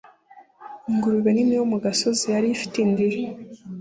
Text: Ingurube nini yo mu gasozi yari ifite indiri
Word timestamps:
Ingurube 0.89 1.29
nini 1.33 1.53
yo 1.59 1.65
mu 1.71 1.77
gasozi 1.83 2.23
yari 2.33 2.47
ifite 2.55 2.75
indiri 2.85 3.21